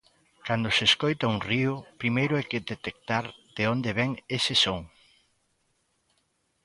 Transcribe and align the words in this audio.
Cando 0.47 0.69
se 0.75 0.83
escoita 0.89 1.31
un 1.33 1.39
río, 1.49 1.73
primeiro 2.01 2.33
hai 2.35 2.45
que 2.51 2.65
detectar 2.71 3.25
de 3.57 3.63
onde 3.73 3.91
vén 3.99 4.11
ese 4.37 4.55
son. 4.63 4.81